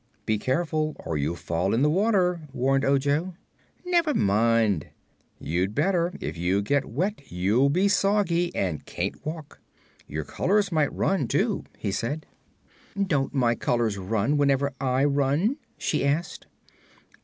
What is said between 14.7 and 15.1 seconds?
I